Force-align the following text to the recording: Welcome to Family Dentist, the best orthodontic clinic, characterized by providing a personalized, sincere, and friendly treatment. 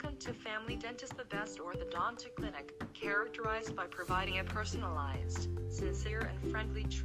Welcome 0.00 0.18
to 0.20 0.32
Family 0.32 0.76
Dentist, 0.76 1.16
the 1.16 1.24
best 1.24 1.58
orthodontic 1.58 2.36
clinic, 2.36 2.80
characterized 2.94 3.74
by 3.74 3.86
providing 3.86 4.38
a 4.38 4.44
personalized, 4.44 5.48
sincere, 5.70 6.20
and 6.20 6.50
friendly 6.52 6.84
treatment. 6.84 6.97